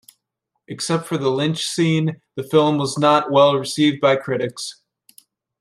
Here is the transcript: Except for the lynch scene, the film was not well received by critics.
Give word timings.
Except 0.67 1.05
for 1.05 1.19
the 1.19 1.29
lynch 1.29 1.63
scene, 1.67 2.19
the 2.35 2.41
film 2.41 2.79
was 2.79 2.97
not 2.97 3.29
well 3.31 3.55
received 3.55 4.01
by 4.01 4.15
critics. 4.15 4.81